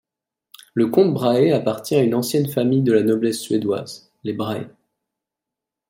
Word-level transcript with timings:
Le 0.73 0.87
comte 0.87 1.13
Brahe 1.13 1.53
appartient 1.53 1.93
à 1.93 2.01
une 2.01 2.15
ancienne 2.15 2.47
famille 2.49 2.81
de 2.81 2.91
la 2.91 3.03
noblesse 3.03 3.39
suédoise, 3.39 4.11
les 4.23 4.33
Brahe. 4.33 4.65